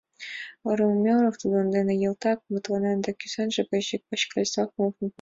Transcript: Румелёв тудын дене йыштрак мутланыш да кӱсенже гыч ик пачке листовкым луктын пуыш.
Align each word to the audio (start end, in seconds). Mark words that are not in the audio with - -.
Румелёв 0.77 1.35
тудын 1.41 1.67
дене 1.75 1.93
йыштрак 2.03 2.39
мутланыш 2.51 2.97
да 3.05 3.11
кӱсенже 3.19 3.61
гыч 3.71 3.87
ик 3.95 4.03
пачке 4.09 4.33
листовкым 4.39 4.81
луктын 4.85 5.05
пуыш. 5.07 5.09